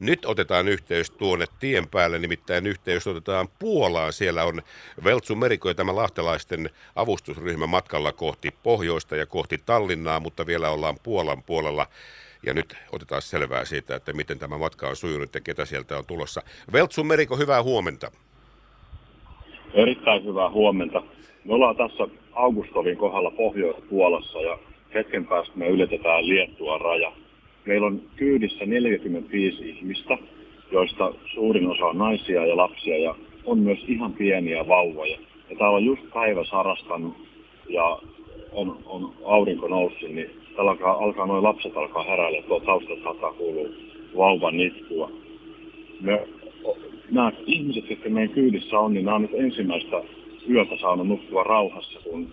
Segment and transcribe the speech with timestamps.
[0.00, 4.12] Nyt otetaan yhteys tuonne tien päälle, nimittäin yhteys otetaan Puolaan.
[4.12, 4.62] Siellä on
[5.04, 10.96] Veltsu Meriko ja tämä lahtelaisten avustusryhmä matkalla kohti pohjoista ja kohti Tallinnaa, mutta vielä ollaan
[11.02, 11.86] Puolan puolella.
[12.46, 16.06] Ja nyt otetaan selvää siitä, että miten tämä matka on sujunut ja ketä sieltä on
[16.06, 16.42] tulossa.
[16.72, 18.10] Veltsu Meriko, hyvää huomenta.
[19.74, 21.02] Erittäin hyvää huomenta.
[21.44, 24.58] Me ollaan tässä Augustovin kohdalla Pohjois-Puolassa ja
[24.94, 27.12] hetken päästä me ylitetään Liettua raja.
[27.68, 30.18] Meillä on kyydissä 45 ihmistä,
[30.72, 33.14] joista suurin osa on naisia ja lapsia ja
[33.44, 35.18] on myös ihan pieniä vauvoja.
[35.50, 37.14] Ja täällä on just päivä sarastanut
[37.68, 37.98] ja
[38.52, 43.32] on, on aurinko noussut, niin täällä alkaa, alkaa noin lapset alkaa heräillä, tuo taustalla saattaa
[43.32, 43.68] kuulua
[44.16, 45.10] vauvan nitkua.
[46.00, 46.28] Me,
[47.10, 50.02] nämä ihmiset, jotka meidän kyydissä on, niin nämä on nyt ensimmäistä
[50.50, 52.28] yötä saanut nukkua rauhassa, kun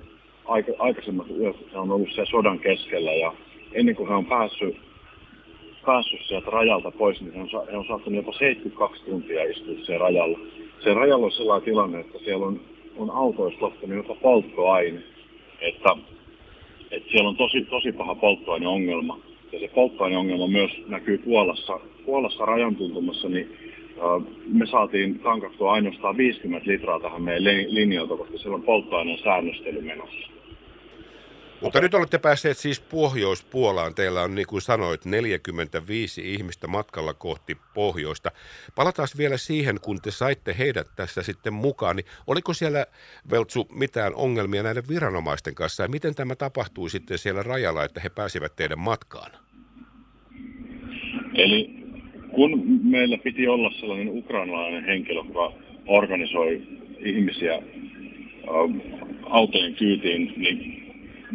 [0.46, 3.34] aika, aikaisemmat yöt on ollut siellä sodan keskellä ja
[3.74, 4.76] ennen kuin he on päässyt
[5.86, 10.04] päässyt sieltä rajalta pois, niin he on, he on saattanut jopa 72 tuntia istua siellä
[10.04, 10.40] rajalla.
[10.84, 12.60] Se rajalla on sellainen tilanne, että siellä on,
[12.98, 15.00] on autoista loppunut jopa polttoaine.
[15.62, 15.90] Että,
[16.92, 19.20] että siellä on tosi, tosi paha polttoaineongelma.
[19.52, 21.80] Ja se polttoaineongelma myös näkyy Puolassa.
[22.06, 23.58] Puolassa rajan tuntumassa, niin
[24.48, 30.35] me saatiin tankattua ainoastaan 50 litraa tähän meidän linjalta, koska siellä on polttoaineen säännöstely menossa.
[31.66, 33.96] Mutta nyt olette päässeet siis Pohjois-Puolaan.
[33.96, 38.32] Teillä on, niin kuin sanoit, 45 ihmistä matkalla kohti pohjoista.
[38.76, 41.96] Palataan vielä siihen, kun te saitte heidät tässä sitten mukaan.
[41.96, 42.86] Niin oliko siellä,
[43.32, 45.84] Veltsu, mitään ongelmia näiden viranomaisten kanssa?
[45.84, 49.32] Ja miten tämä tapahtui sitten siellä rajalla, että he pääsivät teidän matkaan?
[51.34, 51.70] Eli
[52.32, 55.54] kun meillä piti olla sellainen ukrainalainen henkilö, joka
[55.88, 56.62] organisoi
[57.00, 57.62] ihmisiä
[59.30, 60.85] autojen kyytiin, niin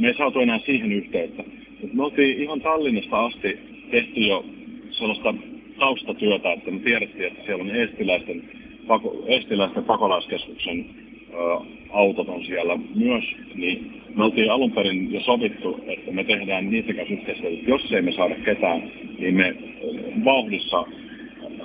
[0.01, 1.45] me ei saatu enää siihen yhteyttä.
[1.93, 3.59] Me oltiin ihan Tallinnasta asti
[3.91, 4.45] tehty jo
[4.91, 5.35] sellaista
[5.79, 8.43] taustatyötä, että me tiedettiin, että siellä on estiläisten,
[8.87, 10.87] pako, estiläisten pakolaiskeskuksen
[11.33, 11.37] ö,
[11.91, 16.95] autot on siellä myös, niin me oltiin alun perin jo sovittu, että me tehdään niitä
[16.95, 17.71] kanssa yhteistyötä.
[17.71, 18.83] Jos ei me saada ketään,
[19.19, 19.57] niin me
[20.25, 20.87] vauhdissa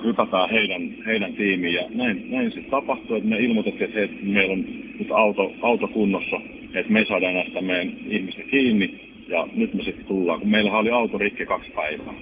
[0.06, 1.74] hypätään heidän, heidän tiimiin.
[1.74, 4.64] Ja näin, näin sitten tapahtui, että me ilmoitettiin, että hei, meillä on
[4.98, 6.40] nyt auto, auto kunnossa
[6.80, 10.90] että me saadaan näistä meidän ihmistä kiinni ja nyt me sitten tullaan, kun meillä oli
[10.90, 12.14] auto rikki kaksi päivää.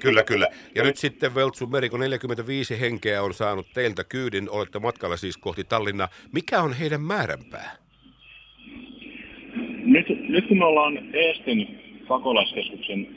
[0.00, 0.46] Kyllä, kyllä.
[0.74, 5.64] Ja nyt sitten Veltsu Meriko 45 henkeä on saanut teiltä kyydin, olette matkalla siis kohti
[5.64, 6.08] Tallinnaa.
[6.32, 7.76] Mikä on heidän määränpää?
[9.84, 13.08] Nyt, nyt kun me ollaan Eestin pakolaiskeskuksen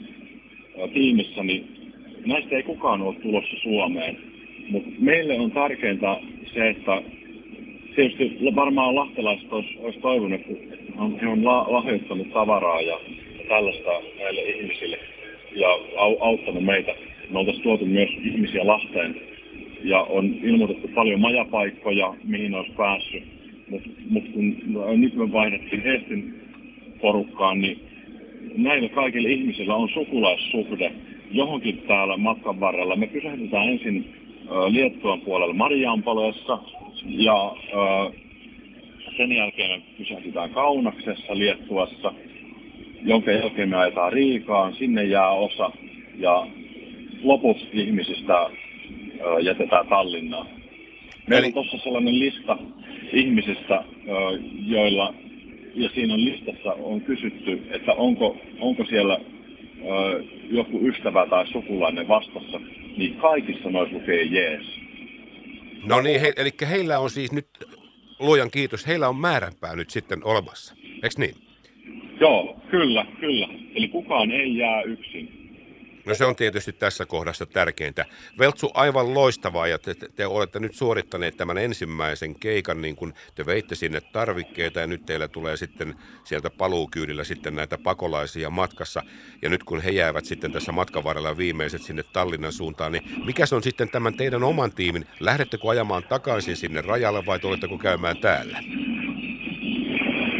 [0.92, 1.79] tiimissä, niin
[2.26, 4.16] näistä ei kukaan ole tulossa Suomeen.
[4.70, 6.16] Mutta meille on tärkeintä
[6.54, 7.02] se, että
[7.96, 10.86] tietysti varmaan lahtelaiset olisi, olisi toivonut, että
[11.20, 13.00] he on la, lahjoittanut tavaraa ja,
[13.48, 14.98] tällaista näille ihmisille
[15.52, 16.94] ja au, auttanut meitä.
[17.30, 19.20] Me oltaisiin tuotu myös ihmisiä Lahteen
[19.84, 23.22] ja on ilmoitettu paljon majapaikkoja, mihin olisi päässyt.
[23.70, 24.56] Mutta mut kun
[24.96, 26.34] nyt me vaihdettiin Eestin
[27.00, 27.80] porukkaan, niin
[28.56, 30.92] näillä kaikilla ihmisillä on sukulaissuhde
[31.30, 32.96] johonkin täällä matkan varrella.
[32.96, 34.14] Me pysähdytään ensin
[34.68, 36.58] Liettuan puolella Mariaanpaleessa,
[37.04, 37.56] ja
[39.16, 42.12] sen jälkeen me pysähdytään Kaunaksessa Liettuassa,
[43.02, 45.70] jonka jälkeen me ajetaan Riikaan, sinne jää osa
[46.18, 46.46] ja
[47.22, 48.50] loput ihmisistä
[49.42, 50.46] jätetään Tallinnaan.
[51.26, 52.58] Meillä on tuossa sellainen lista
[53.12, 53.84] ihmisistä,
[54.66, 55.14] joilla,
[55.74, 59.20] ja siinä on listassa on kysytty, että onko, onko siellä
[60.50, 62.60] joku ystävä tai sukulainen vastassa,
[62.96, 64.66] niin kaikissa noissa lukee jees.
[65.84, 67.46] No niin, he, eli heillä on siis nyt,
[68.18, 71.34] luojan kiitos, heillä on määränpää nyt sitten olemassa, eikö niin?
[72.20, 73.48] Joo, kyllä, kyllä.
[73.74, 75.39] Eli kukaan ei jää yksin.
[76.10, 78.04] No se on tietysti tässä kohdassa tärkeintä.
[78.38, 83.46] Veltsu, aivan loistavaa ja te, te olette nyt suorittaneet tämän ensimmäisen keikan, niin kun te
[83.46, 85.94] veitte sinne tarvikkeita ja nyt teillä tulee sitten
[86.24, 89.02] sieltä paluukyydillä sitten näitä pakolaisia matkassa.
[89.42, 93.46] Ja nyt kun he jäävät sitten tässä matkan varrella viimeiset sinne Tallinnan suuntaan, niin mikä
[93.46, 95.06] se on sitten tämän teidän oman tiimin?
[95.20, 98.58] Lähdettekö ajamaan takaisin sinne rajalle vai tuletteko käymään täällä?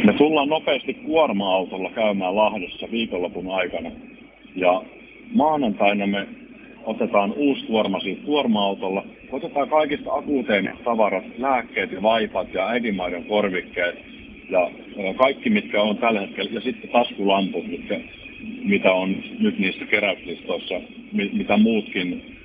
[0.05, 3.91] Me tullaan nopeasti kuorma-autolla käymään Lahdessa viikonlopun aikana.
[4.55, 4.81] Ja
[5.33, 6.27] maanantaina me
[6.83, 9.03] otetaan uusi kuorma siitä kuorma-autolla.
[9.31, 13.95] Otetaan kaikista akuutein tavarat, lääkkeet ja vaipat ja äidinmaidon korvikkeet
[14.49, 14.69] ja
[15.15, 17.99] kaikki, mitkä on tällä hetkellä, ja sitten taskulamput, mitkä,
[18.63, 20.81] mitä on nyt niissä keräyslistoissa,
[21.13, 22.37] mitä muutkin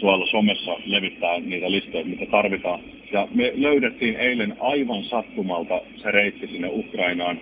[0.00, 2.80] tuolla somessa levittää niitä listoja, mitä tarvitaan.
[3.12, 7.40] Ja me löydettiin eilen aivan sattumalta se reitti sinne Ukrainaan.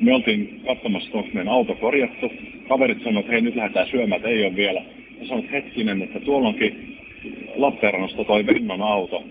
[0.00, 2.32] Me oltiin katsomassa, onko meidän auto korjattu
[2.68, 4.82] kaverit sanoivat, että hei nyt lähdetään syömään, että ei ole vielä.
[5.20, 6.96] ja sanoin, että hetkinen, että tuolla onkin
[7.54, 9.24] Lappeenrannasta toi Vennon auto.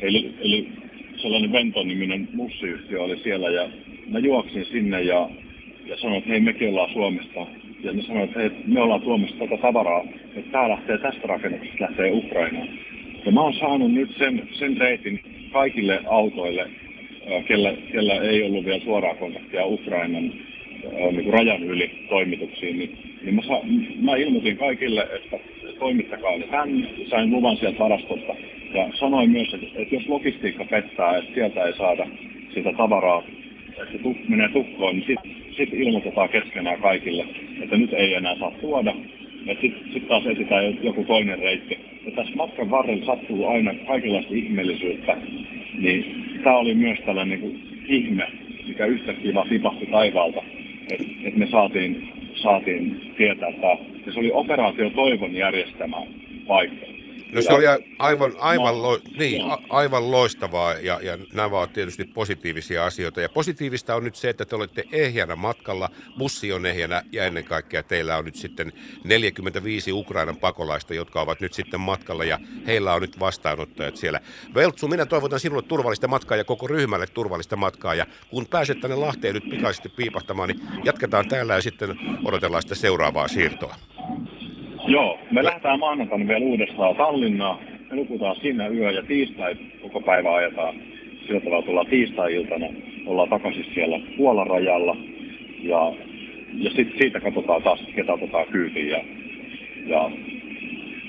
[0.00, 0.68] Eli, eli
[1.16, 3.68] sellainen Venton-niminen mussiyhtiö oli siellä ja
[4.08, 5.28] mä juoksin sinne ja,
[5.86, 7.46] ja sanoin, että hei mekin ollaan Suomesta.
[7.82, 10.04] Ja ne sanoivat, että hei, me ollaan tuomassa tätä tavaraa,
[10.36, 12.68] että tämä lähtee tästä rakennuksesta, lähtee Ukrainaan.
[13.24, 15.20] Ja mä oon saanut nyt sen, sen reitin
[15.52, 16.70] kaikille autoille,
[17.46, 20.32] kellä, kellä ei ollut vielä suoraa kontaktia Ukrainan
[21.12, 23.60] niin rajan yli toimituksiin, niin, niin mä, sa,
[24.00, 25.38] mä ilmoitin kaikille, että
[25.78, 28.34] toimittakaa ne tänne, sain luvan sieltä varastosta.
[28.74, 32.06] Ja sanoin myös, että, että jos logistiikka pettää, että sieltä ei saada
[32.54, 33.22] sitä tavaraa,
[33.68, 37.24] että se tuk, menee tukkoon, niin sitten sit ilmoitetaan keskenään kaikille,
[37.62, 38.94] että nyt ei enää saa tuoda.
[39.46, 41.78] Ja sitten sit taas etsitään joku toinen reitti.
[42.06, 45.16] Ja tässä matkan varrella sattuu aina kaikenlaista ihmeellisyyttä,
[45.78, 48.26] niin tämä oli myös tällainen niin kuin ihme,
[48.66, 50.42] mikä yhtäkkiä vaan tipahti taivaalta,
[50.90, 55.96] että et me saatiin, saatiin tietää, että se oli operaatio Toivon järjestämä
[56.46, 56.85] paikka.
[57.32, 57.64] No se oli
[57.98, 63.20] aivan, aivan, lo, niin, aivan loistavaa ja, ja nämä ovat tietysti positiivisia asioita.
[63.20, 67.44] Ja positiivista on nyt se, että te olette ehjänä matkalla, bussi on ehjänä ja ennen
[67.44, 68.72] kaikkea teillä on nyt sitten
[69.04, 74.20] 45 Ukrainan pakolaista, jotka ovat nyt sitten matkalla ja heillä on nyt vastaanottajat siellä.
[74.54, 78.96] Veltsu, minä toivotan sinulle turvallista matkaa ja koko ryhmälle turvallista matkaa ja kun pääset tänne
[78.96, 83.76] Lahteen nyt pikaisesti piipahtamaan, niin jatketaan täällä ja sitten odotellaan sitä seuraavaa siirtoa.
[84.86, 87.58] Joo, me lähdetään maanantaina vielä uudestaan Tallinnaan.
[87.90, 90.74] Me nukutaan siinä yö ja tiistai koko päivä ajetaan.
[91.26, 92.66] Sillä tavalla tullaan tiistai-iltana.
[93.06, 94.96] Ollaan takaisin siellä Puolan rajalla.
[95.62, 95.92] Ja,
[96.54, 98.88] ja sit siitä katsotaan taas, ketä otetaan kyytiin.
[98.88, 99.04] Ja,
[99.86, 100.10] ja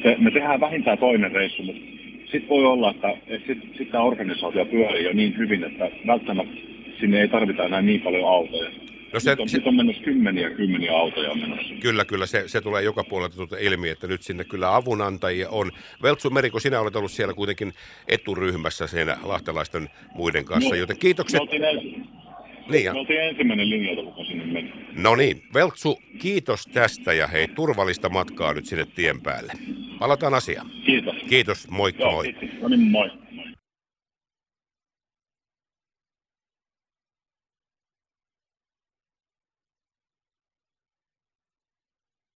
[0.03, 1.81] se, me tehdään vähintään toinen reissu, mutta
[2.23, 6.57] sitten voi olla, että, että sitten sit tämä organisaatio pyörii jo niin hyvin, että välttämättä
[6.99, 8.69] sinne ei tarvita enää niin paljon autoja.
[9.13, 11.73] No se, nyt, on, se, nyt on menossa kymmeniä kymmeniä autoja menossa.
[11.81, 12.25] Kyllä, kyllä.
[12.25, 15.71] Se, se tulee joka puolelta tuota ilmi, että nyt sinne kyllä avunantajia on.
[16.03, 17.73] Veltsu Meriko, sinä olet ollut siellä kuitenkin
[18.07, 21.37] eturyhmässä siinä lahtelaisten muiden kanssa, no, joten kiitokset.
[21.37, 21.61] Me oltiin,
[22.69, 24.73] niin, me oltiin ensimmäinen linja, kun sinne meni.
[24.97, 29.53] No niin, Veltsu, kiitos tästä ja hei, turvallista matkaa nyt sinne tien päälle.
[29.99, 30.69] Palataan asiaan.
[30.85, 31.15] Kiitos.
[31.29, 32.33] Kiitos, moikka Joo, moi.
[32.33, 32.61] Kiitos.
[32.61, 33.09] No niin, moi.